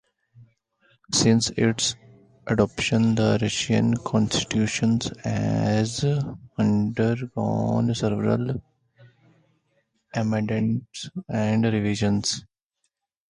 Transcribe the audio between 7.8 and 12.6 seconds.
several amendments and revisions.